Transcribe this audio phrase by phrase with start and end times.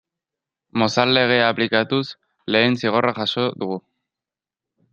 [0.83, 2.01] Mozal Legea aplikatuz
[2.55, 3.79] lehen zigorra jaso dugu.